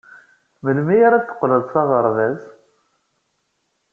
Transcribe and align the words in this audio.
Melmi 0.63 0.97
ara 1.07 1.17
d-teqqleḍ 1.21 1.63
s 1.73 1.73
aɣerbaz? 1.81 2.41